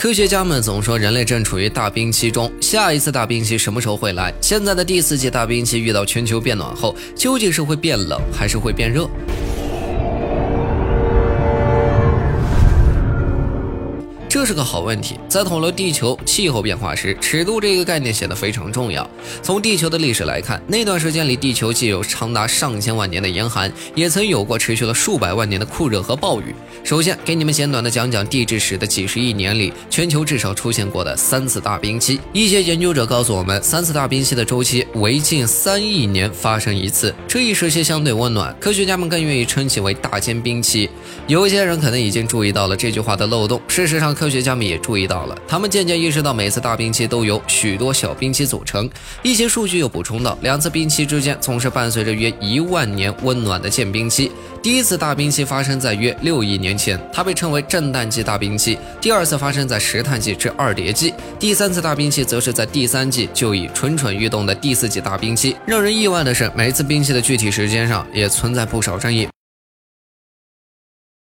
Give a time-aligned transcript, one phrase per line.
[0.00, 4.32] 科学家们总说人类正处于大冰期中，下一次大冰期什么时候会来？
[4.40, 9.06] 现在的第四季大冰期遇到全球变暖后，究竟是会变冷还是会变热？
[14.30, 19.04] 这是个好问题，在讨论地球气候变化时，尺度这个概念显得非常重要。
[19.42, 26.54] 从地球的历史来看，那段时间里，地球既有长达上千万年的严寒，也曾有过持续了数百万年的酷热和暴雨。
[26.84, 32.20] 首先，给你们简短的讲讲地质史的几十亿年里，全球至少出现过的三次大冰期。
[32.32, 37.12] 一些研究者告诉我们，三次大冰期的周期为近三亿年发生一次。
[37.26, 40.88] 这一时期相对温暖，科学家们更愿意称其为大间冰期。
[41.26, 43.60] 有一些人可能已经注意到了这句话的漏洞。
[43.66, 48.86] 事实上，科学家们也注意到了，他们渐渐意识到，每次大冰期都由许多小冰期组成。
[49.22, 54.30] 一些数据又补充到，两次冰期之间总是伴随着约一万年温暖的间冰期。
[54.62, 65.56] 第一次大冰期发生在约六亿年前，它被称为震旦纪大冰期；第二次发生在石炭纪至二叠纪；第三次大冰期则是在第三纪就已蠢蠢欲动的第四纪大冰期。
[65.64, 69.26] 让人意外的是，每次冰期的具体时间上也存在不少争议。